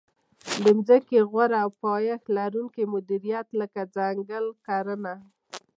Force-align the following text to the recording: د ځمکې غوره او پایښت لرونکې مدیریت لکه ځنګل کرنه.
د 0.63 0.65
ځمکې 0.87 1.19
غوره 1.29 1.57
او 1.63 1.69
پایښت 1.83 2.25
لرونکې 2.37 2.83
مدیریت 2.93 3.47
لکه 3.61 3.81
ځنګل 3.95 4.45
کرنه. 4.67 5.13